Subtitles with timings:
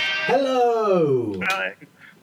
[0.00, 1.32] Hello!
[1.34, 1.72] Hello,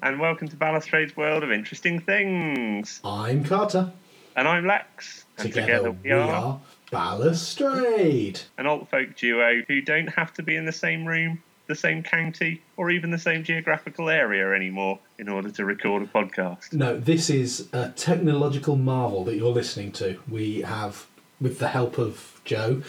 [0.02, 3.02] and welcome to Balustrade's World of Interesting Things.
[3.04, 3.92] I'm Carter.
[4.36, 5.26] And I'm Lex.
[5.38, 6.60] And Together, we are
[6.90, 8.42] Balustrade.
[8.58, 12.02] an alt folk duo who don't have to be in the same room, the same
[12.02, 16.72] county, or even the same geographical area anymore in order to record a podcast.
[16.74, 20.20] No, this is a technological marvel that you're listening to.
[20.30, 21.06] We have,
[21.42, 22.82] with the help of Joe,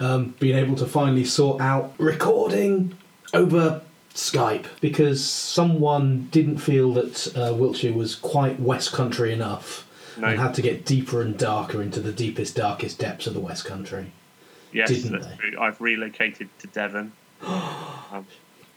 [0.00, 2.96] um, been able to finally sort out recording
[3.32, 3.80] over
[4.14, 10.28] Skype because someone didn't feel that uh, Wiltshire was quite West Country enough No.
[10.28, 13.64] and had to get deeper and darker into the deepest, darkest depths of the West
[13.64, 14.12] Country.
[14.72, 15.36] Yes, Didn't that's they?
[15.36, 15.58] true.
[15.60, 17.12] I've relocated to Devon.
[17.42, 18.26] I'm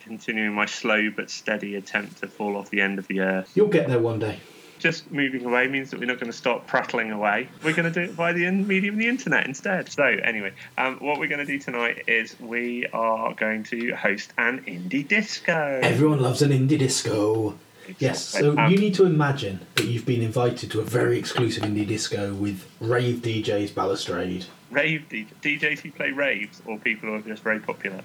[0.02, 3.52] continuing my slow but steady attempt to fall off the end of the earth.
[3.56, 4.40] You'll get there one day.
[4.80, 7.50] Just moving away means that we're not going to stop prattling away.
[7.64, 9.90] We're going to do it by the in- medium of the internet instead.
[9.92, 14.32] So, anyway, um, what we're going to do tonight is we are going to host
[14.38, 15.80] an indie disco.
[15.84, 17.58] Everyone loves an indie disco.
[18.00, 21.64] Yes, so Um, you need to imagine that you've been invited to a very exclusive
[21.64, 24.46] indie disco with rave DJs Balustrade.
[24.72, 28.02] rave D- DJs who play raves or people who are just very popular.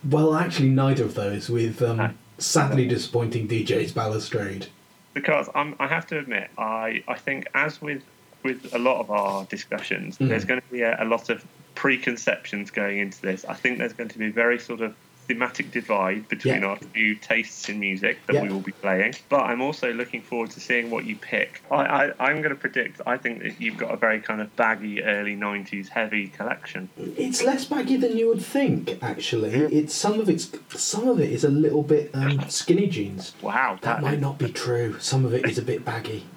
[0.04, 2.18] Well, actually, neither of those, with um.
[2.42, 4.68] Sadly disappointing DJs Balustrade.
[5.14, 8.04] Because I'm, I have to admit, I, I think as with
[8.44, 10.30] with a lot of our discussions, Mm.
[10.30, 13.46] there's going to be a, a lot of preconceptions going into this.
[13.46, 14.96] I think there's going to be very sort of
[15.34, 16.68] thematic divide between Yeah.
[16.68, 18.44] our two tastes in music that Yeah.
[18.44, 19.14] we will be playing.
[19.30, 21.62] But I'm also looking forward to seeing what you pick.
[21.72, 23.00] I, I, I'm going to predict.
[23.06, 26.90] I think that you've got a very kind of baggy early '90s heavy collection.
[26.98, 28.98] It's less baggy than you would think.
[29.02, 33.34] Actually, it's some of it's some of it is a little bit um, skinny jeans.
[33.42, 35.00] Wow, That might not be true.
[35.00, 36.24] Some of it is a bit baggy.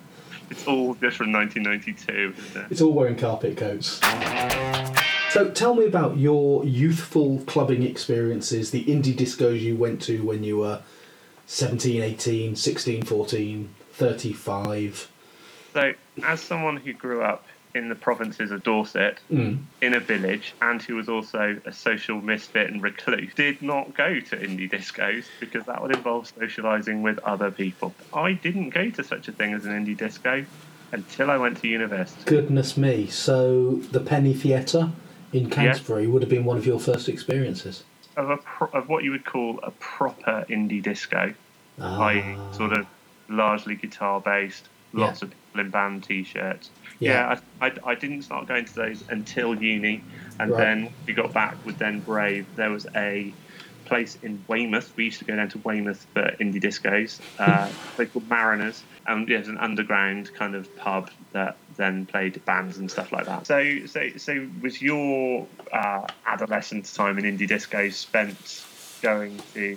[0.50, 2.70] It's all just from 1992, isn't it?
[2.70, 3.98] It's all wearing carpet coats.
[5.34, 10.44] So tell me about your youthful clubbing experiences, the indie discos you went to when
[10.44, 10.80] you were
[11.46, 15.10] 17, 18, 16, 14, 35.
[15.72, 15.92] So,
[16.24, 17.44] as someone who grew up
[17.74, 19.58] in the provinces of Dorset, Mm.
[19.82, 24.20] in a village, and who was also a social misfit and recluse, did not go
[24.20, 27.92] to indie discos because that would involve socialising with other people.
[28.12, 30.44] I didn't go to such a thing as an indie disco
[30.92, 32.22] until I went to university.
[32.24, 33.08] Goodness me.
[33.08, 34.92] So the Penny Theatre
[35.34, 37.82] in Canterbury would have been one of your first experiences.
[38.16, 41.34] Of, a pro- of what you would call a proper indie disco,
[41.80, 42.00] Ah.
[42.04, 42.86] i.e., sort of
[43.28, 45.26] largely guitar based, lots Yeah.
[45.26, 46.70] of people in band t shirts.
[47.00, 47.10] Yeah.
[47.10, 50.02] Yeah, I, I, I didn't start going to those until uni,
[50.38, 50.58] and Right.
[50.58, 52.46] then we got back with then Brave.
[52.54, 53.34] There was a
[53.86, 54.92] place in Weymouth.
[54.96, 57.20] We used to go down to Weymouth for indie discos.
[57.40, 62.44] Uh, they called Mariners, and it was an underground kind of pub that then played
[62.44, 63.46] bands and stuff like that.
[63.46, 68.64] So, so, so was your uh, adolescent time in indie discos spent
[69.02, 69.76] going to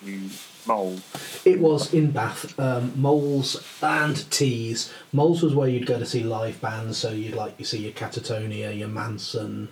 [0.66, 1.00] Mole?
[1.46, 4.92] It was in Bath, um, Moles and Tees.
[5.12, 7.94] Moles was where you'd go to see live bands, so you'd like you see your
[7.94, 9.70] Catatonia, your Mansun,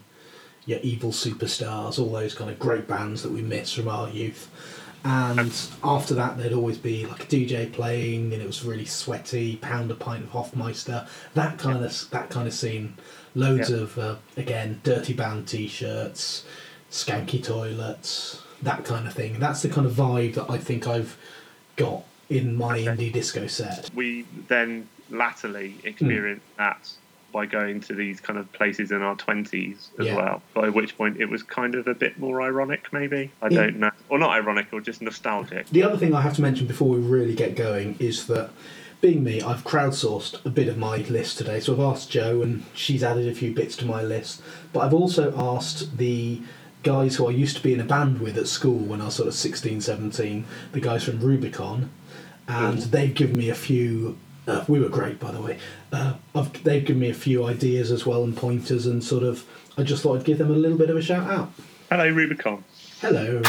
[0.65, 4.49] your Evil Superstars, all those kind of great bands that we miss from our youth.
[5.05, 9.57] And after that, there'd always be like a DJ playing, and it was really sweaty.
[9.57, 12.95] Pound a pint of Hofmeister, that kind of that kind of scene.
[13.35, 13.77] Loads Yeah.
[13.77, 16.43] of uh, again dirty band T-shirts,
[16.89, 19.39] skanky toilets, that kind of thing.
[19.39, 21.17] That's the kind of vibe that I think I've
[21.75, 22.85] got in my Okay.
[22.85, 23.91] indie disco set.
[23.93, 26.89] we then latterly experienced that
[27.35, 30.15] by going to these kind of places in our 20s as Yeah.
[30.15, 30.41] well.
[30.53, 33.29] By which point it was kind of a bit more ironic, maybe.
[33.41, 33.63] I Yeah.
[33.63, 33.91] don't know.
[34.07, 35.67] Or not ironic, or just nostalgic.
[35.69, 38.51] The other thing I have to mention before we really get going is that,
[39.01, 41.59] being me, I've crowdsourced a bit of my list today.
[41.59, 44.41] So I've asked Joe, and she's added a few bits to my list.
[44.71, 46.39] But I've also asked the
[46.83, 49.15] guys who I used to be in a band with at school when I was
[49.15, 51.89] sort of 16, 17, the guys from Rubicon,
[52.47, 54.15] and they've given me a few.
[54.47, 55.57] Uh, we were great, by the way.
[55.91, 59.45] Uh, I've, they've given me a few ideas as well and pointers, and sort of.
[59.77, 61.51] I just thought I'd give them a little bit of a shout out.
[61.89, 62.63] Hello, Rubicon.
[63.01, 63.41] Hello.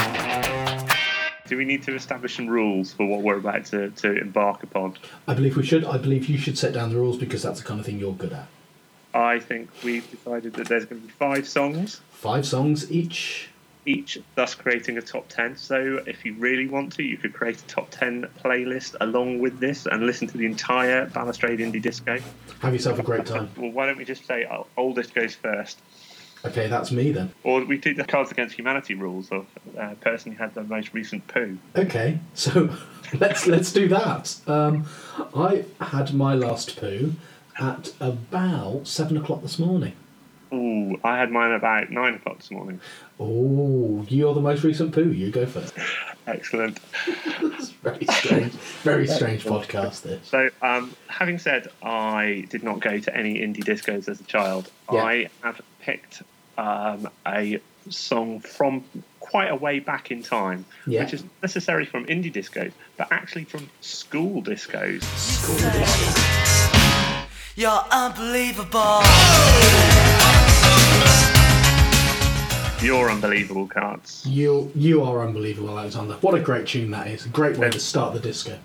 [1.47, 4.97] Do we need to establish some rules for what we're about to, to embark upon?
[5.29, 5.85] I believe we should.
[5.85, 8.13] I believe you should set down the rules because that's the kind of thing you're
[8.13, 8.49] good at.
[9.15, 13.51] I think we've decided that there's going to be five songs Five songs each.
[13.87, 15.57] Each, thus creating a top 10.
[15.57, 19.59] So, if you really want to, you could create a top 10 playlist along with
[19.61, 22.19] this and listen to the entire Balustrade Indie Disco.
[22.61, 23.51] Have yourself a great time.
[23.57, 25.79] Well, why don't we just say uh, oldest goes first?
[26.45, 27.33] Okay, that's me then.
[27.43, 29.47] Or we do the Cards Against Humanity rules of
[29.77, 31.59] uh, person who had the most recent poo.
[31.75, 32.71] Okay, so
[33.19, 34.37] let's let's do that.
[34.47, 34.87] Um,
[35.35, 37.15] I had my last poo,
[37.59, 39.95] at about seven o'clock this morning.
[40.53, 42.81] Ooh, I had mine about nine o'clock this morning.
[43.19, 45.11] Oh, you're the most recent poo.
[45.11, 45.75] You go first.
[46.27, 46.79] Excellent.
[47.07, 48.53] It's very strange.
[48.83, 50.03] Very strange podcast.
[50.03, 50.27] This.
[50.29, 54.71] So, um, having said I did not go to any indie discos as a child,
[54.93, 55.03] Yeah.
[55.05, 56.23] I have picked
[56.59, 57.61] um, a
[57.91, 58.85] song from
[59.21, 61.03] quite a way back in time, Yeah.
[61.05, 65.03] which is not necessarily from indie discos, but actually from school discos.
[67.57, 69.01] You're unbelievable.
[72.87, 74.25] You're unbelievable, cards.
[74.25, 76.15] You you are unbelievable, Alexander.
[76.21, 77.27] What a great tune that is.
[77.27, 78.61] A great way to start the disco.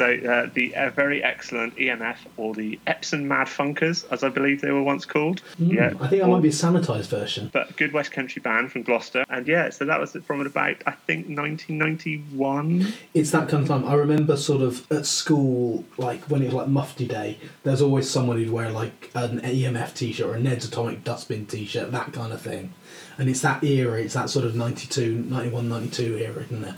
[0.00, 4.62] So, uh, the uh, very excellent EMF, or the Epsom Mad Funkers, as I believe
[4.62, 5.42] they were once called.
[5.60, 7.50] Mm, I think that might be a sanitized version.
[7.52, 10.92] but good West Country band from Gloucester, and yeah, so that was from about I
[10.92, 12.94] think 1991.
[13.12, 13.86] It's that kind of time.
[13.86, 18.08] I remember sort of at school, like when it was like Mufti Day, there's always
[18.08, 21.92] someone who'd wear like an EMF t shirt or a Ned's Atomic Dustbin t shirt,
[21.92, 22.72] that kind of thing.
[23.18, 26.74] And it's that era, it's that sort of 92, 91, 92 era, isn't it?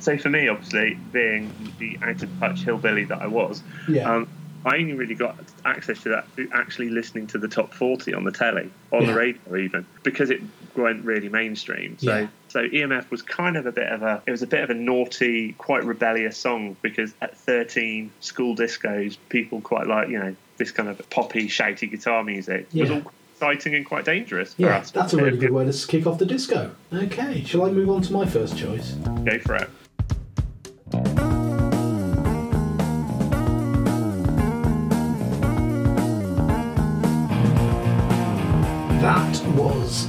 [0.00, 4.10] So for me, obviously, being the out of touch hillbilly that I was, Yeah.
[4.14, 4.28] um,
[4.64, 8.24] I only really got access to that through actually listening to the top 40 on
[8.24, 9.06] the telly, on Yeah.
[9.06, 10.40] the radio even, because it
[10.74, 11.98] went really mainstream.
[11.98, 12.26] So, Yeah.
[12.48, 14.74] so EMF was kind of a bit of a, it was a bit of a
[14.74, 20.72] naughty, quite rebellious song because at 13, school discos, people quite like, you know, this
[20.72, 23.02] kind of poppy, shouty guitar music was all
[23.36, 24.90] exciting and quite dangerous for Yeah, us.
[24.90, 26.70] that's a really good way to kick off the disco.
[26.92, 28.92] Okay, shall I move on to my first choice?
[28.92, 29.68] Go for it.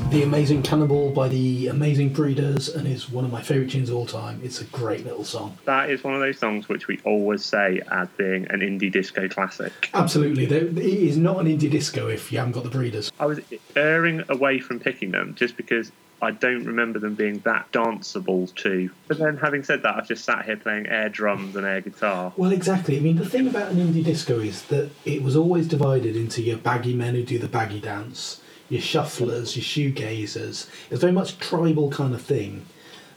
[0.09, 3.97] The Amazing Cannonball by the Amazing Breeders and is one of my favourite tunes of
[3.97, 4.39] all time.
[4.41, 5.57] It's a great little song.
[5.65, 9.27] That is one of those songs which we always say as being an indie disco
[9.27, 9.89] classic.
[9.93, 13.11] Absolutely, it is not an indie disco if you haven't got the Breeders.
[13.19, 13.41] I was
[13.75, 18.89] erring away from picking them just because I don't remember them being that danceable too.
[19.07, 22.33] But then, having said that, I've just sat here playing air drums and air guitar.
[22.37, 22.97] Well, exactly.
[22.97, 26.41] I mean, the thing about an indie disco is that it was always divided into
[26.41, 30.69] your baggy men who do the baggy dance, your shufflers, your shoegazers.
[30.89, 32.65] It's very much tribal kind of thing.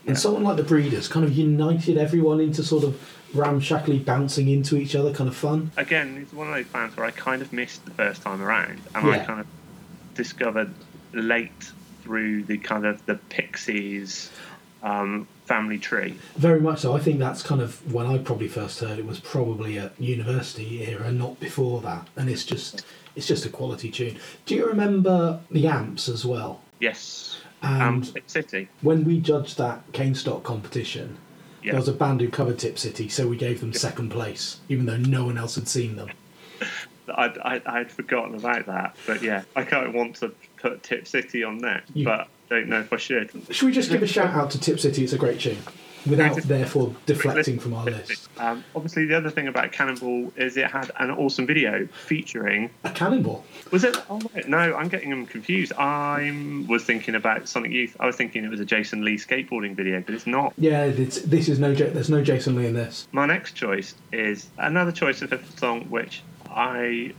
[0.07, 2.99] And someone like the Breeders kind of united everyone into sort of
[3.33, 5.71] ramshackly bouncing into each other kind of fun.
[5.77, 8.81] Again, it's one of those bands where I kind of missed the first time around,
[8.95, 9.47] and I kind of
[10.15, 10.73] discovered
[11.13, 11.71] late
[12.01, 14.31] through the kind of the Pixies
[14.83, 16.15] um, family tree.
[16.37, 16.95] Very much so.
[16.95, 20.85] I think that's kind of when I probably first heard it was probably at university
[20.87, 22.07] era, not before that.
[22.15, 24.17] And it's just it's just a quality tune.
[24.45, 26.61] Do you remember the amps as well?
[26.79, 27.41] Yes.
[27.61, 28.69] And um, Tip City.
[28.81, 31.17] when we judged that Cane Stock competition,
[31.61, 31.71] Yeah.
[31.73, 34.85] there was a band who covered Tip City, so we gave them second place, even
[34.85, 36.09] though no one else had seen them.
[37.13, 41.07] I'd, I'd, I'd forgotten about that, but yeah, I kind of want to put Tip
[41.07, 41.59] City on
[41.93, 43.31] You- but don't know if I should.
[43.49, 45.03] Should we just give a shout out to Tip City?
[45.03, 45.57] It's a great tune,
[46.05, 48.27] without therefore deflecting from our list.
[48.37, 52.69] Um, obviously, the other thing about Cannonball is it had an awesome video featuring.
[52.83, 53.45] A cannonball.
[53.71, 53.95] Was it?
[54.09, 55.71] Oh wait, no, I'm getting them confused.
[55.77, 57.95] I was thinking about Sonic Youth.
[58.01, 60.53] I was thinking it was a Jason Lee skateboarding video, but it's not.
[60.57, 61.69] Yeah, it's, this is no.
[61.71, 63.07] Ja- There's no Jason Lee in this.
[63.13, 67.13] My next choice is another choice of a song which I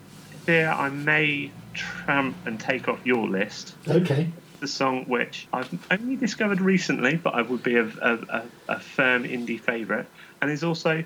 [0.45, 3.75] fear I may tramp and take off your list.
[3.89, 4.29] Okay.
[4.63, 8.81] The song which I've only discovered recently, but I would be a, a, a, a
[8.81, 10.07] firm indie favourite,
[10.41, 11.05] and is also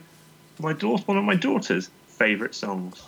[0.61, 3.03] my daughter, one of my daughter's favourite songs.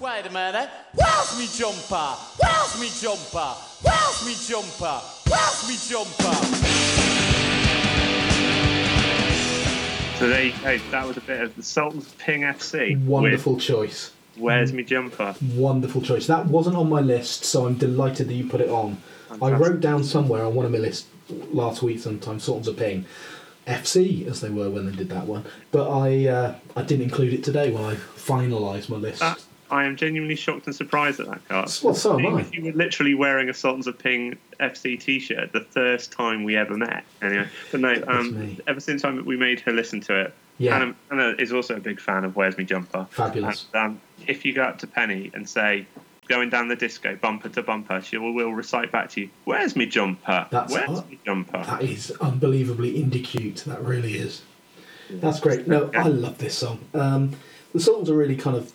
[0.00, 0.70] Wait a minute.
[0.94, 2.16] Where's me jumper?
[2.42, 3.54] Where's me jumper?
[3.82, 5.00] Where's me jumper?
[5.28, 6.34] Where's me jumper?
[10.18, 10.78] So there you go.
[10.90, 13.02] That was a bit of the Sultans of Ping FC.
[13.04, 14.12] Wonderful choice.
[14.36, 15.34] With Where's Me Jumper?
[15.54, 16.26] Wonderful choice.
[16.28, 18.96] That wasn't on my list, so I'm delighted that you put it on.
[19.42, 21.06] I wrote down somewhere on one of my lists
[21.52, 23.04] last week, sometime Sultans of Ping,
[23.66, 25.44] FC as they were when they did that one.
[25.70, 29.20] But I uh, I didn't include it today when I finalised my list.
[29.20, 31.70] That, I am genuinely shocked and surprised at that card.
[31.82, 32.44] Well, so am I.
[32.52, 36.76] You were literally wearing a Sultans of Ping FC T-shirt the first time we ever
[36.76, 37.04] met.
[37.22, 38.02] Anyway, but no.
[38.08, 40.74] Um, ever since I, we made her listen to it, Yeah.
[40.74, 43.06] Anna, Anna is also a big fan of Where's Me Jumper.
[43.10, 43.66] Fabulous.
[43.72, 45.86] And, um, if you go up to Penny and say,
[46.30, 49.74] going down the disco, bumper to bumper, she will, will recite back to you, Where's
[49.74, 50.46] me jumper?
[50.50, 51.62] That's Where's me jumper?
[51.64, 53.64] That is unbelievably indie cute.
[53.66, 54.42] That really is.
[55.10, 55.66] That's great.
[55.66, 56.78] No, I love this song.
[56.94, 57.34] Um,
[57.74, 58.72] the songs are really kind of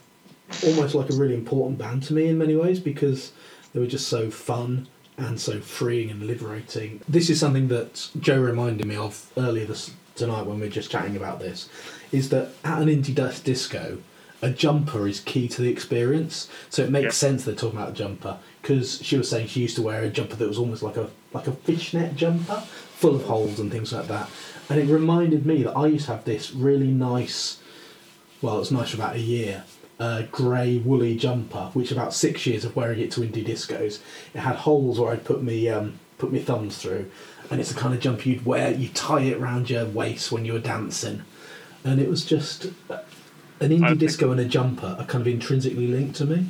[0.65, 3.31] almost like a really important band to me in many ways because
[3.73, 6.99] they were just so fun and so freeing and liberating.
[7.07, 10.91] This is something that Joe reminded me of earlier this tonight when we were just
[10.91, 11.69] chatting about this.
[12.11, 13.99] Is that at an indie dust disco,
[14.45, 16.47] a jumper is key to the experience.
[16.69, 17.27] So it makes Yeah.
[17.27, 20.09] sense they're talking about a jumper because she was saying she used to wear a
[20.09, 22.63] jumper that was almost like a like a fishnet jumper,
[23.01, 24.29] full of holes and things like that.
[24.69, 27.57] And it reminded me that I used to have this really nice,
[28.41, 29.63] well, it was nice for about a year,
[29.99, 33.99] uh, grey woolly jumper, which about six years of wearing it to indie discos,
[34.33, 37.05] it had holes where I'd put me um, put my thumbs through,
[37.49, 38.71] and it's the kind of jumper you'd wear.
[38.71, 41.23] You tie it around your waist when you were dancing,
[41.83, 42.67] and it was just
[43.59, 46.47] an indie disco and a jumper are kind of intrinsically linked to me.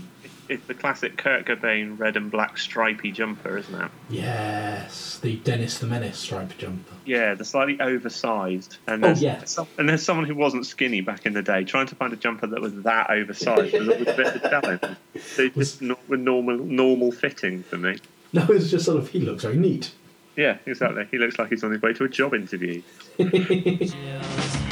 [0.48, 3.90] It's the classic Kurt Cobain red and black stripy jumper, isn't it?
[4.12, 6.94] Yes, the Dennis the Menace striped jumper.
[7.04, 8.78] Yeah, the slightly oversized.
[8.86, 9.44] And Oh, there's, yeah.
[9.80, 11.64] and there's someone who wasn't skinny back in the day.
[11.64, 14.82] Trying to find a jumper that was that oversized was a bit of a challenge.
[15.36, 17.98] They just not with normal normal fitting for me.
[18.32, 19.94] No, it was just sort of he looks very neat.
[20.36, 21.08] Yeah, exactly.
[21.10, 22.84] He looks like he's on his way to a job interview.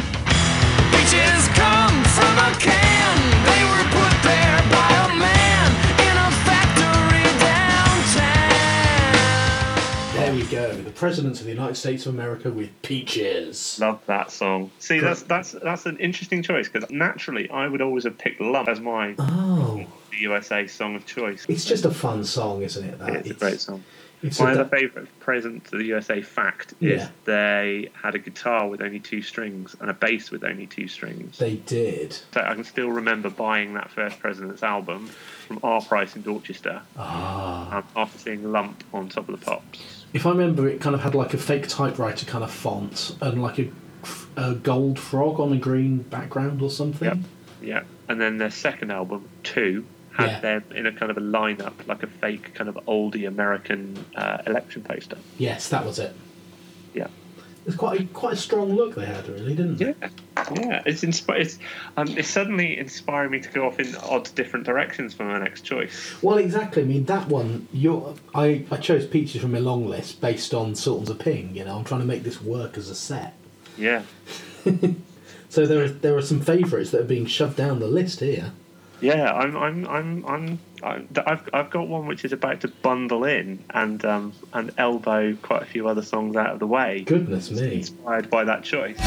[10.13, 10.71] There we go.
[10.75, 13.77] The President of the United States of America with peaches.
[13.81, 14.69] Love that song.
[14.79, 18.69] See, that's that's that's an interesting choice because naturally I would always have picked "Love"
[18.69, 21.45] as my Oh, the USA song of choice.
[21.49, 22.99] it's just a fun song, isn't it?
[22.99, 23.83] That it's a great song.
[24.23, 27.09] It's My other favourite Presidents of the USA fact is Yeah.
[27.25, 31.37] they had a guitar with only two strings and a bass with only two strings.
[31.37, 32.13] They did.
[32.33, 35.07] So I can still remember buying that first President's album
[35.47, 37.77] from Our Price in Dorchester Ah.
[37.77, 40.05] um, after seeing Lump on Top of the Pops.
[40.13, 43.41] If I remember, it kind of had like a fake typewriter kind of font and
[43.41, 43.69] like a,
[44.37, 47.07] a gold frog on a green background or something.
[47.07, 47.17] Yep.
[47.61, 50.39] Yeah, and then their second album, Two, had Yeah.
[50.39, 54.37] them in a kind of a lineup, like a fake kind of oldie American uh,
[54.47, 55.17] election poster.
[55.37, 56.15] Yes, that was it.
[56.93, 57.07] Yeah.
[57.65, 59.85] It's quite a, quite a strong look they had, really, didn't they?
[60.01, 60.09] Yeah,
[60.53, 60.83] yeah.
[60.85, 61.57] It's inspi- It's
[61.95, 65.61] um, it's suddenly inspiring me to go off in odd different directions for my next
[65.61, 66.13] choice.
[66.21, 66.81] Well, exactly.
[66.81, 70.75] I mean, that one, you're, I, I chose Peaches from a long list based on
[70.75, 71.55] Sultans of Ping.
[71.55, 73.33] You know, I'm trying to make this work as a set.
[73.77, 74.03] Yeah,
[75.49, 78.51] So there are there are some favourites that are being shoved down the list here.
[79.03, 79.31] Yeah.
[79.33, 80.59] I'm I'm I'm I'm.
[80.81, 85.35] I'm I've, I've got one which is about to bundle in and um, and elbow
[85.41, 87.75] quite a few other songs out of the way, Goodness me.
[87.75, 88.97] inspired by that choice.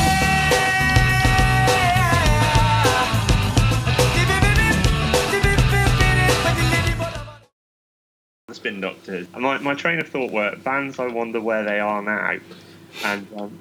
[8.49, 9.27] The Spin Doctors.
[9.35, 12.37] And my, my train of thought were bands I wonder where they are now.
[13.05, 13.59] And um,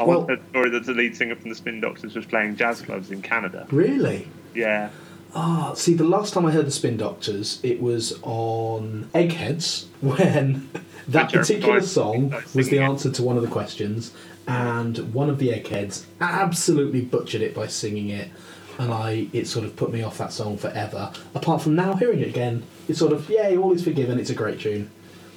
[0.00, 2.80] I Well- wondered story that the lead singer from the Spin Doctors was playing jazz
[2.80, 3.66] clubs in Canada.
[3.70, 4.28] Really?
[4.54, 4.90] Yeah.
[5.34, 10.70] Ah, see, the last time I heard the Spin Doctors, it was on Eggheads when
[11.08, 14.12] that particular song was the answer to one of the questions,
[14.46, 18.30] and one of the Eggheads absolutely butchered it by singing it,
[18.78, 21.12] and I it sort of put me off that song forever.
[21.34, 24.18] Apart from now hearing it again, it's sort of yay, all is forgiven.
[24.18, 24.90] It's a great tune.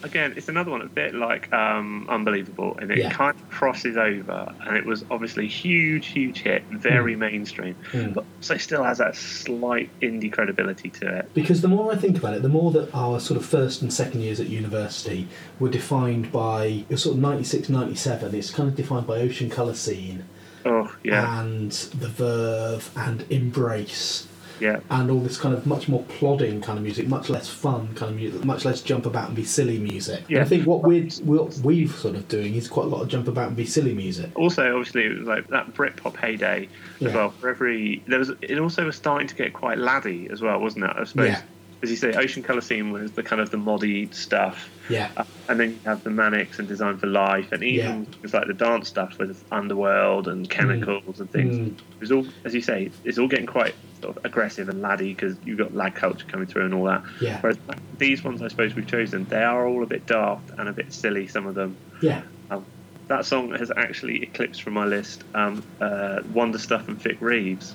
[0.04, 3.12] Again, it's another one a bit like um, Unbelievable, and it Yeah.
[3.12, 8.14] kind of crosses over, and it was obviously huge, huge hit, very mainstream, Mm.
[8.16, 11.32] but also still has that slight indie credibility to it.
[11.34, 13.94] Because the more I think about it, the more that our sort of first and
[13.94, 15.28] second years at university
[15.60, 19.50] were defined by it was sort of 96, 97, it's kind of defined by Ocean
[19.50, 20.24] Colour Scene
[20.66, 24.28] Oh yeah, and The Verve and Embrace
[24.62, 27.90] yeah, and all this kind of much more plodding kind of music, much less fun
[27.96, 30.20] kind of music, much less jump about and be silly music.
[30.22, 30.42] And Yeah.
[30.42, 33.28] I think what we're, what we've sort of doing is quite a lot of jump
[33.28, 34.30] about and be silly music.
[34.36, 37.08] also obviously it was like that Britpop heyday Yeah.
[37.10, 37.30] as well.
[37.32, 40.86] For every there was, it also was starting to get quite laddie as well, wasn't
[40.86, 40.92] it?
[40.96, 41.42] I suppose, Yeah.
[41.84, 44.70] As you say, Ocean Colour Scene was the kind of the moddy stuff.
[44.90, 45.10] Yeah.
[45.18, 48.48] Uh, and then you have the Manics and Design for Life, and even it's like
[48.48, 51.56] the dance stuff with Underworld and Chemicals and things.
[51.56, 51.78] Mm.
[51.78, 55.14] It was all, as you say, it's all getting quite sort of aggressive and laddie
[55.14, 57.04] because you've got lad culture coming through and all that.
[57.20, 57.40] Yeah.
[57.42, 57.58] Whereas
[57.98, 60.94] these ones, I suppose we've chosen, they are all a bit daft and a bit
[60.94, 61.28] silly.
[61.28, 61.78] Some of them.
[62.02, 62.22] Yeah.
[62.50, 62.66] Um,
[63.08, 67.74] that song has actually eclipsed from my list um, uh, Wonder Stuff and Vic Reeves.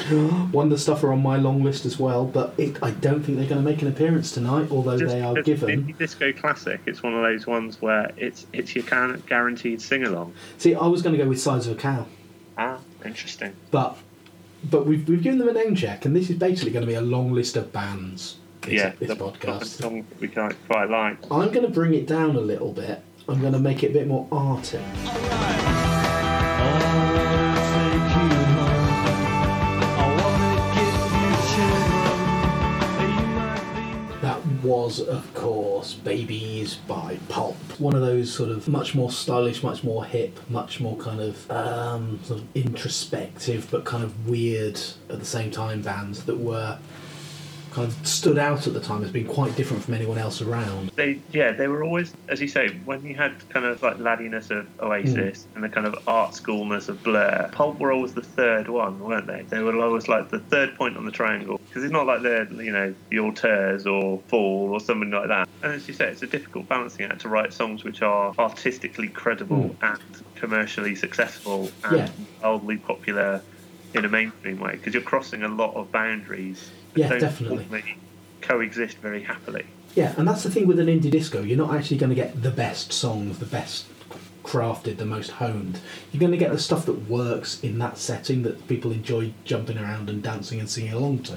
[0.52, 3.48] Wonder Stuff are on my long list as well, but it, I don't think they're
[3.48, 5.84] going to make an appearance tonight, although Just- they are just given.
[5.86, 6.80] indie disco classic.
[6.86, 10.34] It's one of those ones where it's it's your can- guaranteed sing along.
[10.58, 12.06] See, I was going to go with Size of a Cow.
[12.58, 13.54] Ah, interesting.
[13.70, 13.96] But
[14.70, 16.94] but we've, we've given them a name check, and this is basically going to be
[16.94, 18.36] a long list of bands.
[18.62, 19.64] This, yeah, this the- the podcast.
[19.80, 21.18] song we quite, quite like.
[21.30, 23.02] I'm going to bring it down a little bit.
[23.28, 24.78] I'm going to make it a bit more arty.
[34.62, 37.56] Was, of course, Babies by Pulp.
[37.78, 41.50] One of those sort of much more stylish, much more hip, much more kind of
[41.50, 46.78] um, sort of introspective, but kind of weird at the same time bands that were
[47.72, 50.90] kind of stood out at the time as being quite different from anyone else around.
[50.94, 54.50] They yeah, they were always as you say, when you had kind of like laddiness
[54.50, 55.56] of Oasis hmm.
[55.56, 59.26] and the kind of art schoolness of Blur, Pulp were always the third one, weren't
[59.26, 59.42] they?
[59.42, 62.50] They were always like the third point on the triangle because it's not like they're
[62.52, 65.48] you know the Auteurs or Fall or something like that.
[65.62, 69.08] And as you say, it's a difficult balancing act to write songs which are artistically
[69.08, 69.84] credible hmm.
[69.84, 70.00] and
[70.34, 72.08] commercially successful and Yeah.
[72.42, 73.42] wildly popular
[73.94, 76.70] in a mainstream way because you're crossing a lot of boundaries.
[76.94, 77.96] that Yeah, don't definitely.
[78.40, 79.64] coexist very happily.
[79.94, 81.42] Yeah, and that's the thing with an indie disco.
[81.42, 83.86] You're not actually going to get the best songs, the best
[84.42, 85.78] crafted, the most honed.
[86.12, 89.78] You're going to get the stuff that works in that setting that people enjoy jumping
[89.78, 91.34] around and dancing and singing along to.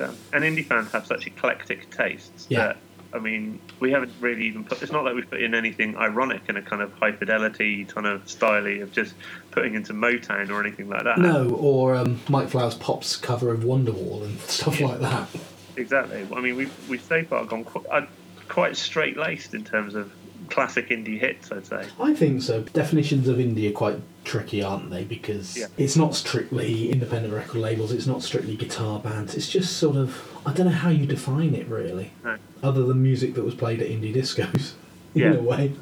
[0.00, 2.58] Um, and indie fans have such eclectic tastes Yeah.
[2.68, 2.76] that
[3.12, 4.82] I mean, we haven't really even put.
[4.82, 8.06] It's not like we've put in anything ironic and a kind of high fidelity kind
[8.06, 9.14] of styly of just
[9.50, 11.18] putting into Motown or anything like that.
[11.18, 15.28] No, or um, Mike Flowers Pops' cover of Wonderwall and stuff like that.
[15.76, 16.26] exactly.
[16.34, 18.06] I mean, we've we've so far gone quite, uh,
[18.48, 20.12] quite straight laced in terms of
[20.50, 21.50] classic indie hits.
[21.52, 21.86] I'd say.
[22.00, 22.62] I think so.
[22.62, 25.04] Definitions of indie are quite tricky, aren't they?
[25.04, 25.66] Because Yeah.
[25.78, 29.34] it's not strictly independent record labels, it's not strictly guitar bands.
[29.34, 32.36] It's just sort of, I don't know how you define it really, No.
[32.62, 34.72] other than music that was played at indie discos,
[35.14, 35.32] in Yeah.
[35.34, 35.72] a way.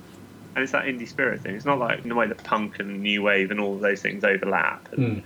[0.54, 1.54] And it's that indie spirit thing.
[1.56, 4.02] It's not like in the way that punk and new wave and all of those
[4.02, 5.22] things overlap, and Mm.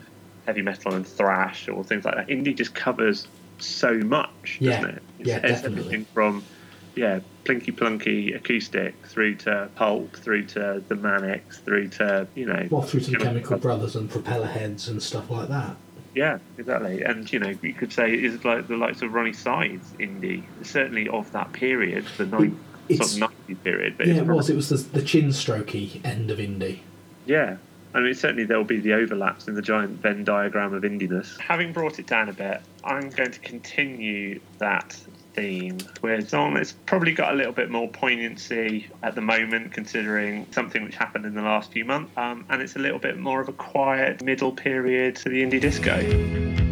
[0.46, 2.28] heavy metal and thrash or things like that.
[2.28, 3.26] Indie just covers
[3.58, 4.80] so much, Yeah.
[4.80, 5.02] doesn't it?
[5.20, 5.78] It's, Yeah, it's definitely.
[5.80, 6.42] everything from
[6.96, 12.66] yeah, plinky plunky acoustic through to pulp, through to the manics, through to you know,
[12.70, 15.76] Well, through to the Chemical Chemical Brothers and Propeller Heads and stuff like that.
[16.14, 17.02] yeah, exactly.
[17.02, 21.08] And you know, you could say it's like the likes of Roni Size indie, certainly
[21.08, 22.58] of that period, the nine,
[22.90, 23.96] sort of ninety period.
[23.98, 24.50] But yeah, it was.
[24.50, 26.80] It was the, the chin strokey end of indie.
[27.26, 27.56] Yeah.
[27.94, 31.38] I mean, certainly there will be the overlaps in the giant Venn diagram of indiness.
[31.38, 34.98] Having brought it down a bit, I'm going to continue that
[35.34, 35.78] theme
[36.26, 40.96] song that's probably got a little bit more poignancy at the moment, considering something which
[40.96, 42.12] happened in the last few months.
[42.16, 45.60] Um, and it's a little bit more of a quiet middle period to the indie
[45.60, 46.71] disco.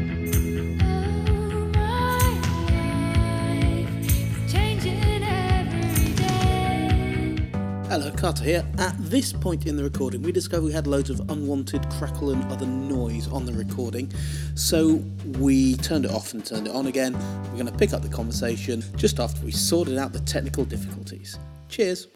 [8.00, 8.66] Hello, Carter here.
[8.78, 12.42] At this point in the recording, we discovered we had loads of unwanted crackle and
[12.50, 14.10] other noise on the recording,
[14.54, 15.04] so
[15.38, 17.12] we turned it off and turned it on again.
[17.12, 21.38] We're going to pick up the conversation just after we sorted out the technical difficulties.
[21.68, 22.08] Cheers.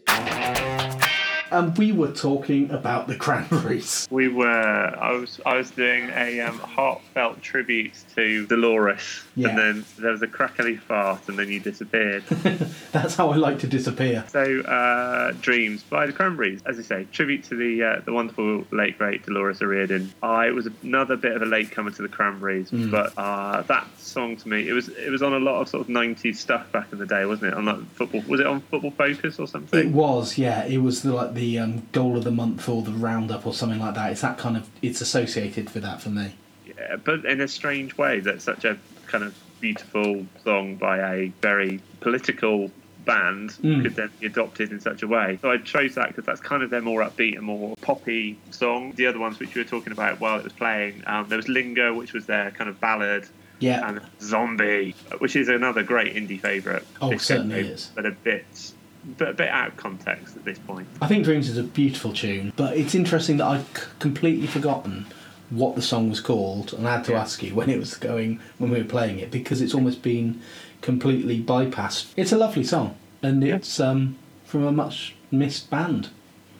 [1.51, 4.07] And we were talking about the Cranberries.
[4.09, 9.49] We were, I was, I was doing a um, heartfelt tribute to Dolores, Yeah.
[9.49, 12.23] and then there was a crackly fart, and then you disappeared.
[12.91, 14.25] That's how I like to disappear.
[14.29, 18.65] So, uh, Dreams by the Cranberries, as I say, tribute to the uh, the wonderful
[18.71, 20.11] late great Dolores O'Riordan.
[20.23, 22.89] I was another bit of a late comer to the Cranberries, Mm.
[22.89, 25.81] but uh, that song to me, it was it was on a lot of sort
[25.81, 27.57] of '90s stuff back in the day, wasn't it?
[27.57, 29.79] On like football, was it on Football Focus or something?
[29.79, 30.65] It was, yeah.
[30.65, 33.79] It was the, like the um, goal of the month or the roundup or something
[33.79, 34.11] like that.
[34.11, 34.67] It's that kind of.
[34.81, 36.33] It's associated with that for me.
[36.65, 41.27] Yeah, but in a strange way, that's such a kind of beautiful song by a
[41.41, 42.71] very political
[43.05, 43.83] band Mm.
[43.83, 45.37] could then be adopted in such a way.
[45.41, 48.93] So I chose that because that's kind of their more upbeat and more poppy song.
[48.95, 51.47] The other ones which we were talking about while it was playing, um, there was
[51.47, 53.27] Linger, which was their kind of ballad,
[53.59, 53.87] Yeah.
[53.87, 56.81] and Zombie, which is another great indie favourite.
[56.99, 57.91] Oh, certainly is.
[57.93, 58.71] But a bit,
[59.17, 60.87] but a bit out of context at this point.
[61.01, 65.05] I think Dreams is a beautiful tune, but it's interesting that I'd c- completely forgotten
[65.49, 67.21] what the song was called, and I had to Yeah.
[67.21, 70.41] ask you when it was going when we were playing it because it's almost been
[70.81, 72.13] completely bypassed.
[72.17, 73.55] It's a lovely song, and Yeah.
[73.55, 74.15] it's um,
[74.45, 76.09] from a much missed band.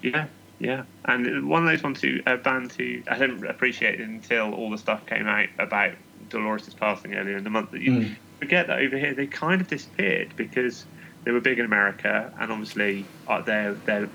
[0.01, 0.25] Yeah,
[0.60, 4.69] yeah, and one of those ones who a band who I didn't appreciate until all
[4.69, 5.93] the stuff came out about
[6.29, 7.71] Dolores' passing earlier in the month.
[7.71, 8.15] That you Mm.
[8.39, 10.86] forget that over here they kind of disappeared because
[11.25, 14.09] they were big in America, and obviously uh, they're they're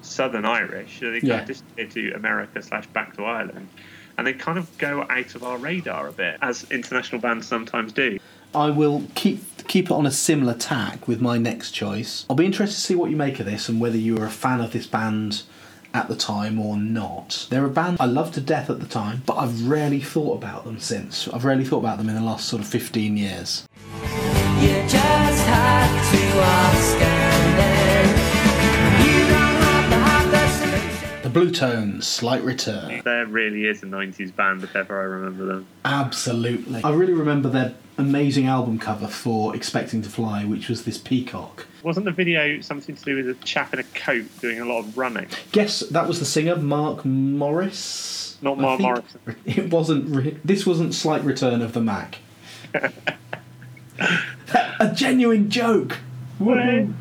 [0.00, 1.40] Southern Irish, so they kind Yeah.
[1.42, 3.68] of disappeared to America slash back to Ireland,
[4.18, 7.92] and they kind of go out of our radar a bit, as international bands sometimes
[7.92, 8.18] do.
[8.54, 12.26] I will keep keep it on a similar tack with my next choice.
[12.28, 14.30] I'll be interested to see what you make of this and whether you were a
[14.30, 15.42] fan of this band
[15.94, 17.46] at the time or not.
[17.50, 20.64] They're a band I loved to death at the time, but I've rarely thought about
[20.64, 21.28] them since.
[21.28, 23.66] I've rarely thought about them in the last sort of 15 years.
[24.60, 24.84] You
[31.32, 33.00] Bluetones, Slight Return.
[33.04, 35.66] There really is a 90s band if ever I remember them.
[35.84, 36.82] Absolutely.
[36.84, 41.66] I really remember their amazing album cover for Expecting to Fly, which was this peacock.
[41.82, 44.80] Wasn't the video something to do with a chap in a coat doing a lot
[44.80, 45.26] of running?
[45.52, 48.36] Guess that was the singer, Mark Morris?
[48.42, 49.16] Not Mark Morris.
[49.46, 50.14] It wasn't.
[50.14, 52.18] Re- this wasn't Slight Return of the Mack.
[53.98, 55.98] a genuine joke.
[56.38, 56.92] Woo.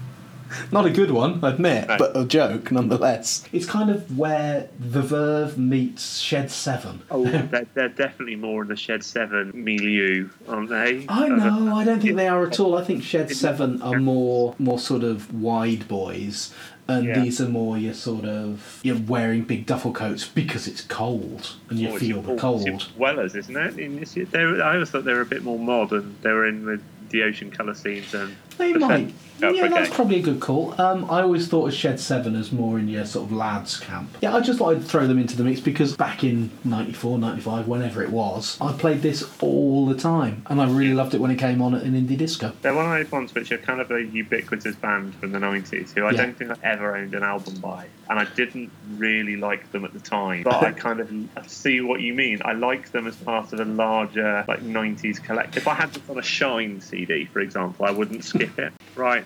[0.71, 1.97] Not a good one, I admit, No.
[1.97, 3.45] but a joke nonetheless.
[3.51, 7.01] It's kind of where The Verve meets Shed 7.
[7.11, 11.05] Oh, they're, they're definitely more in the Shed 7 milieu, aren't they?
[11.07, 12.77] I Uh, know, I don't think they are at all.
[12.77, 16.53] I think Shed 7 are more more sort of wide boys.
[16.87, 17.19] And Yeah.
[17.21, 21.79] these are more your sort of you're wearing big duffel coats because it's cold and
[21.79, 22.65] you Oh, feel your- the cold.
[22.67, 23.79] your Dwellers, isn't it?
[23.79, 26.15] In this, they were, I always thought they were a bit more modern.
[26.21, 29.13] They were in with the ocean colour scenes and They the might.
[29.41, 30.79] Fed- Yeah, that's probably a good call.
[30.79, 34.09] Um, I always thought of Shed 7 as more in your sort of lads camp.
[34.21, 37.67] Yeah, I just thought I'd throw them into the mix because back in 94, 95,
[37.67, 40.43] whenever it was, I played this all the time.
[40.49, 42.53] And I really loved it when it came on at an indie disco.
[42.61, 45.93] They're one of those ones which are kind of a ubiquitous band from the 90s
[45.93, 46.17] who I Yeah.
[46.25, 47.87] don't think I ever owned an album by.
[48.09, 50.43] And I didn't really like them at the time.
[50.43, 52.41] But I kind of see what you mean.
[52.43, 55.57] I like them as part of a larger like 90s collective.
[55.63, 58.73] If I had this on a Shine CD, for example, I wouldn't skip it.
[58.93, 59.23] Right.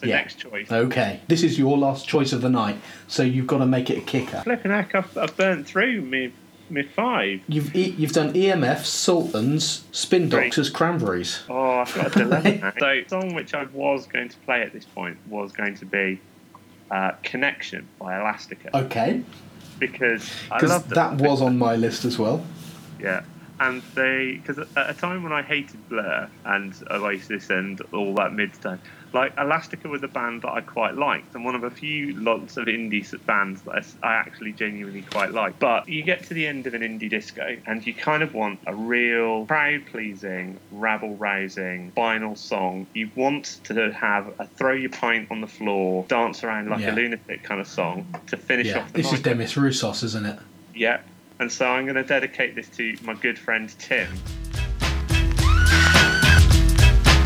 [0.00, 0.16] So Yeah.
[0.16, 0.70] next choice.
[0.70, 2.76] Okay, this is your last choice of the night,
[3.08, 4.40] so you've got to make it a kicker.
[4.44, 6.32] Flipping heck, I've, I've burnt through me,
[6.70, 7.40] me five.
[7.48, 11.42] You've e- you've done EMF, Sultans, Spin Doctors, Cranberries.
[11.48, 12.72] Oh, I've got a dilemma.
[12.78, 15.84] so, the song which I was going to play at this point was going to
[15.84, 16.20] be
[16.92, 19.22] uh, "Connection" by Elastica Okay,
[19.80, 22.44] because I because love that was on my list as well.
[23.00, 23.22] Yeah,
[23.60, 28.32] and they because at a time when I hated Blur and Oasis and all that
[28.32, 28.78] mid stuff,
[29.12, 32.56] like Elastica was a band that I quite liked, and one of a few lots
[32.56, 35.58] of indie bands that I actually genuinely quite like.
[35.58, 38.60] But you get to the end of an indie disco, and you kind of want
[38.66, 42.86] a real crowd-pleasing, rabble-rousing final song.
[42.94, 46.92] You want to have a throw your pint on the floor, dance around like Yeah.
[46.92, 49.22] a lunatic kind of song to finish Yeah, off the this is.
[49.22, 50.38] Demis Roussos, isn't it?
[50.74, 51.04] Yep.
[51.40, 54.08] And so I'm going to dedicate this to my good friend Tim.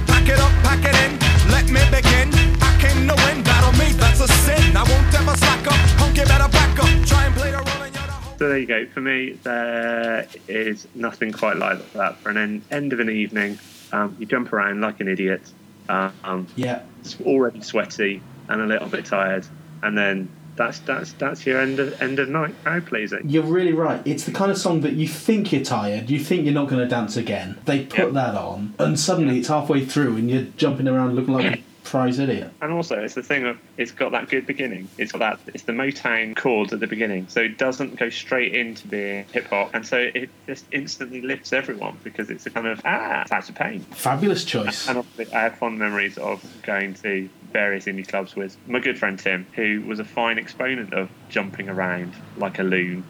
[0.07, 1.19] Pack it up, pack it in,
[1.51, 2.29] let me begin.
[2.63, 4.77] I came to win, battle me, that's a sin.
[4.77, 7.07] I won't ever slack up, punk, you better back up.
[7.07, 8.39] Try and play the role and you're the whole.
[8.39, 8.87] So there you go.
[8.87, 12.19] For me, there is nothing quite like that.
[12.19, 13.59] For an end, end of an evening,
[13.93, 15.41] um, you jump around like an idiot.
[15.89, 16.83] Um, Yeah.
[17.01, 19.47] it's already sweaty and a little bit tired,
[19.83, 23.29] and then that's that's that's your end of end of night crowd pleasing.
[23.29, 24.03] You're really right.
[24.07, 26.83] It's the kind of song that you think you're tired, you think you're not going
[26.83, 27.59] to dance again.
[27.65, 28.11] They put Yeah.
[28.11, 32.19] that on, and suddenly it's halfway through, and you're jumping around looking like a prize
[32.19, 32.51] idiot.
[32.63, 34.89] And also, it's the thing of it's got that good beginning.
[34.99, 38.55] It's got that it's the Motown chords at the beginning, so it doesn't go straight
[38.55, 42.67] into being hip hop, and so it just instantly lifts everyone because it's a kind
[42.67, 43.81] of ah, out of pain.
[43.91, 44.89] Fabulous choice.
[44.89, 49.19] And I have fond memories of going to various indie clubs with my good friend
[49.19, 53.05] Tim, who was a fine exponent of jumping around like a loon.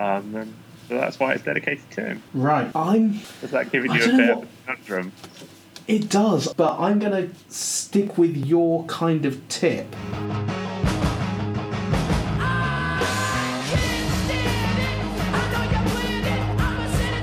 [0.00, 0.54] Um, and
[0.88, 2.22] so that's why it's dedicated to him.
[2.34, 3.20] Right, I'm.
[3.42, 5.12] Is that giving you a don't know bit of a conundrum?
[5.88, 9.92] It does, but I'm going to stick with your kind of tip.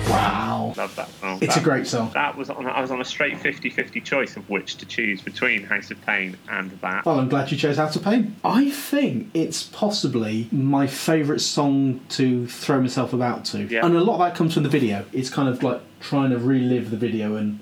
[0.09, 0.73] Wow.
[0.75, 1.47] Love that song.
[1.47, 2.11] It's That- a great song.
[2.13, 2.65] That was on.
[2.65, 6.37] I was on a straight 50-50 choice of which to choose between House of Pain
[6.49, 7.05] and that.
[7.05, 8.35] Well, I'm glad you chose House of Pain.
[8.43, 13.63] I think it's possibly my favourite song to throw myself about to.
[13.63, 13.85] Yeah.
[13.85, 15.05] And a lot of that comes from the video.
[15.13, 17.59] It's kind of like trying to relive the video and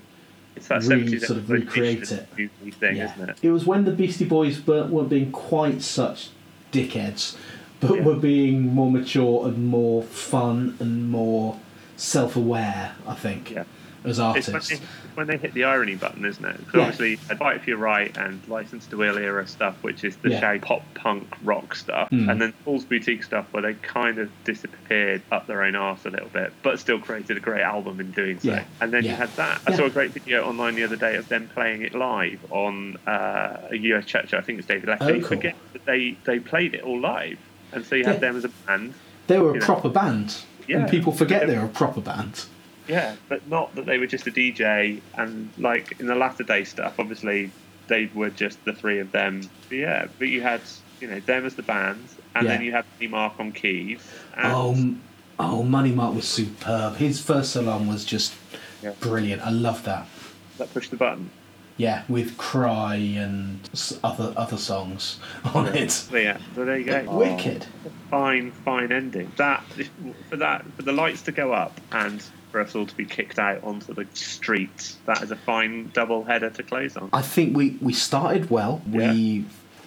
[0.56, 2.28] It's that really sort of recreate it.
[2.80, 3.36] thing, isn't it?
[3.42, 6.28] It was when the Beastie Boys weren't, weren't being quite such
[6.72, 7.36] dickheads,
[7.80, 8.02] but Yeah.
[8.02, 11.56] were being more mature and more fun and more
[11.98, 12.92] self-aware.
[13.06, 13.64] I think Yeah.
[14.04, 14.70] as It's when, artists.
[14.70, 14.80] it's
[15.16, 16.56] when they hit the irony button, isn't it?
[16.66, 16.80] 'Cause Yeah.
[16.82, 20.58] obviously, Fight For Your Right and License to Ill era stuff, which is the Yeah.
[20.62, 22.30] pop punk rock stuff, Mm.
[22.30, 26.10] and then Paul's Boutique stuff, where they kind of disappeared up their own arse a
[26.10, 28.50] little bit, but still created a great album in doing so.
[28.50, 28.62] Yeah.
[28.80, 29.60] And then you had that.
[29.66, 32.96] I saw a great video online the other day of them playing it live on
[33.08, 34.32] uh, a US church.
[34.32, 35.04] I think it's David Leckie.
[35.04, 35.28] Oh, cool.
[35.28, 37.38] forget that they, they played it all live.
[37.72, 38.94] And so you had them as a band.
[39.26, 39.64] They were a know.
[39.64, 40.36] proper band,
[40.68, 40.78] Yeah.
[40.80, 42.44] and people forget they're a proper band.
[42.86, 46.64] Yeah, but not that they were just a DJ and like in the latter day
[46.64, 46.98] stuff.
[46.98, 47.50] Obviously,
[47.88, 49.42] they were just the three of them.
[49.68, 50.60] But yeah, but you had
[51.00, 52.52] you know them as the band, and Yeah.
[52.56, 54.00] then you had Money Mark on keys.
[54.36, 54.94] And Oh,
[55.38, 56.96] oh, Money Mark was superb.
[56.96, 58.34] His first salon was just
[58.82, 58.92] Yeah.
[59.00, 59.42] brilliant.
[59.42, 60.06] I love that.
[60.58, 61.30] that pushed the button.
[61.78, 63.60] Yeah, with Cry and
[64.04, 65.18] other other songs
[65.54, 66.06] on it.
[66.12, 67.04] Yeah, so there you go.
[67.16, 67.66] Wicked.
[68.10, 69.32] Fine, fine ending.
[69.36, 69.64] That
[70.28, 73.38] for that for the lights to go up and for us all to be kicked
[73.38, 74.96] out onto the streets.
[75.06, 77.10] That is a fine double header to close on.
[77.12, 78.80] I think we, we started well.
[78.90, 79.12] Yeah.
[79.12, 79.44] We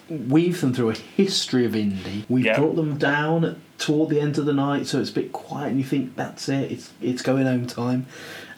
[0.10, 2.24] weaved them through a history of indie.
[2.30, 2.58] We Yeah.
[2.58, 5.78] brought them down toward the end of the night, so it's a bit quiet, and
[5.80, 6.72] you think that's it.
[6.72, 8.06] It's it's going home time,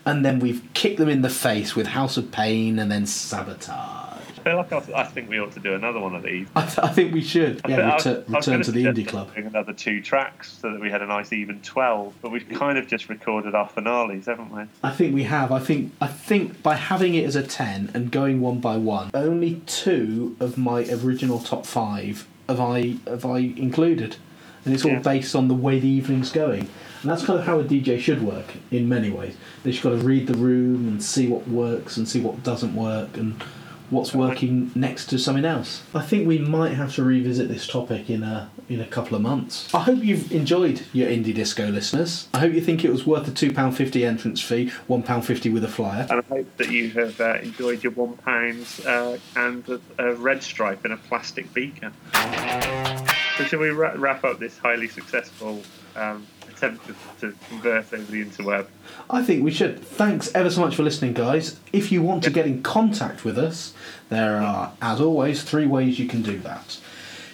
[0.06, 4.10] and then we've kicked them in the face with House of Pain, and then Sabotage.
[4.38, 6.48] I feel like I, I think we ought to do another one of these.
[6.56, 7.62] I, th- I think we should.
[7.64, 9.32] I Yeah, was- return, return gonna the indie club.
[9.38, 12.88] Another two tracks so that we had a nice even twelve, but we've kind of
[12.88, 14.64] just recorded our finales, haven't we?
[14.84, 15.52] I think we have.
[15.54, 19.12] I think I think by having it as a ten and going one by one,
[19.14, 24.18] only two of my original top five have I have I included,
[24.66, 25.00] and it's all Yeah.
[25.00, 26.68] based on the way the evening's going.
[27.04, 29.36] And that's kind of how a DJ should work in many ways.
[29.64, 33.18] They've got to read the room and see what works and see what doesn't work
[33.18, 33.44] and
[33.90, 35.84] what's working next to something else.
[35.94, 39.22] I think we might have to revisit this topic in a in a couple of
[39.22, 39.72] months.
[39.74, 42.30] I hope you've enjoyed your indie disco listeners.
[42.34, 45.26] I hope you think it was worth the two pound fifty entrance fee, one pound
[45.26, 46.08] fifty with a flyer.
[46.10, 50.16] And I hope that you have uh, enjoyed your one pound uh, and a, a
[50.16, 51.92] red stripe in a plastic beaker.
[53.38, 55.62] So shall we ra- wrap up this highly successful
[55.96, 58.68] um, attempt to, to converse over the interweb?
[59.10, 59.80] I think we should.
[59.84, 61.60] Thanks ever so much for listening, guys.
[61.72, 63.74] If you want to get in contact with us,
[64.10, 66.80] there are, as always, three ways you can do that.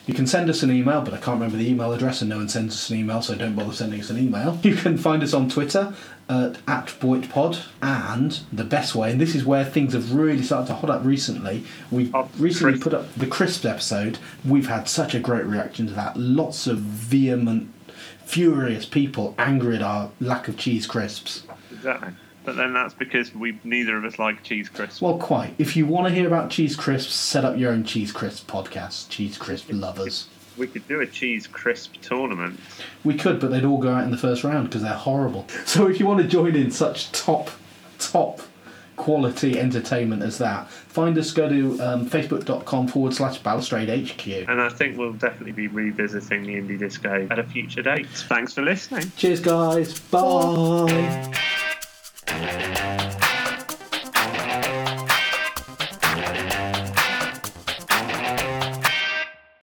[0.05, 2.37] You can send us an email, but I can't remember the email address, and no
[2.37, 4.57] one sends us an email, so don't bother sending us an email.
[4.63, 5.93] You can find us on Twitter
[6.27, 10.65] at, at BoitPod, and the best way, and this is where things have really started
[10.67, 11.63] to hot up recently.
[11.91, 12.83] We Oh, recently Crisp.
[12.85, 14.17] put up the Crisp episode.
[14.43, 16.17] We've had such a great reaction to that.
[16.17, 17.71] Lots of vehement,
[18.29, 21.43] furious people angry at our lack of cheese crisps.
[21.71, 22.13] Exactly.
[22.45, 25.01] But then that's because we neither of us like cheese crisps.
[25.01, 25.55] Well, quite.
[25.57, 29.09] If you want to hear about cheese crisps, set up your own cheese crisp podcast.
[29.09, 30.27] Cheese crisp lovers.
[30.57, 32.59] We could do a cheese crisp tournament.
[33.03, 35.47] We could, but they'd all go out in the first round because they're horrible.
[35.65, 37.49] So if you want to join in such top,
[37.97, 38.41] top
[38.99, 41.31] quality entertainment as that, find us.
[41.31, 44.27] Go to um, facebook.com forward slash balustrade HQ.
[44.49, 48.07] And I think we'll definitely be revisiting the indie disco at a future date.
[48.07, 49.11] Thanks for listening.
[49.15, 49.99] Cheers, guys.
[49.99, 51.33] Bye.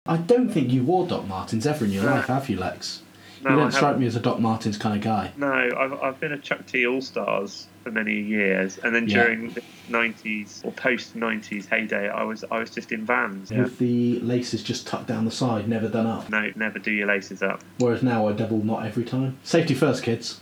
[0.07, 3.04] I don't think you wore Doc Martens ever in your life, have you, Lex?
[3.45, 5.31] No, you don't strike me as a Doc Martens kind of guy.
[5.37, 9.25] No, I've, I've been a Chuck T All Stars for many years, and then Yeah.
[9.25, 13.51] during the '90s or post '90s heyday, I was I was just in Vans.
[13.51, 13.63] Yeah.
[13.65, 16.31] With the laces just tucked down the side, never done up.
[16.31, 17.63] No, never do your laces up.
[17.79, 19.37] Whereas now I double knot every time.
[19.45, 20.41] Safety first, kids.